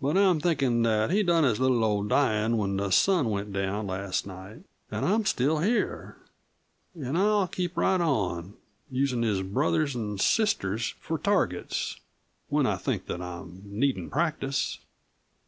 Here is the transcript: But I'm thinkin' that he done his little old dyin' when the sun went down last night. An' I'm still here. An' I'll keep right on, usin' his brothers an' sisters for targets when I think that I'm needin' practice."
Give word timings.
But 0.00 0.16
I'm 0.16 0.40
thinkin' 0.40 0.82
that 0.82 1.12
he 1.12 1.22
done 1.22 1.44
his 1.44 1.60
little 1.60 1.84
old 1.84 2.08
dyin' 2.08 2.56
when 2.56 2.78
the 2.78 2.90
sun 2.90 3.30
went 3.30 3.52
down 3.52 3.86
last 3.86 4.26
night. 4.26 4.64
An' 4.90 5.04
I'm 5.04 5.24
still 5.24 5.60
here. 5.60 6.16
An' 7.00 7.14
I'll 7.14 7.46
keep 7.46 7.76
right 7.76 8.00
on, 8.00 8.54
usin' 8.90 9.22
his 9.22 9.42
brothers 9.42 9.94
an' 9.94 10.18
sisters 10.18 10.96
for 10.98 11.16
targets 11.16 11.94
when 12.48 12.66
I 12.66 12.74
think 12.74 13.06
that 13.06 13.22
I'm 13.22 13.62
needin' 13.66 14.10
practice." 14.10 14.80